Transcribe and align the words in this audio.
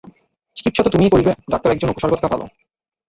চিকিৎসা 0.55 0.81
তো 0.85 0.89
তুমিই 0.93 1.13
করিবে, 1.13 1.31
ডাক্তার 1.51 1.73
একজন 1.73 1.91
উপসর্গ 1.91 2.13
থাকা 2.15 2.31
ভালো। 2.33 2.45